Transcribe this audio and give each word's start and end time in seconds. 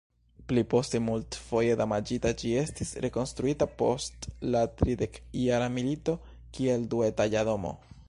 Pli 0.51 0.61
poste 0.69 1.01
multfoje 1.09 1.75
damaĝita, 1.81 2.31
ĝi 2.43 2.55
estis 2.63 2.95
rekonstruita 3.07 3.69
post 3.83 4.29
la 4.57 4.67
Tridekjara 4.81 5.73
Milito 5.79 6.21
kiel 6.59 6.93
duetaĝa 6.97 7.51
domo. 7.53 7.81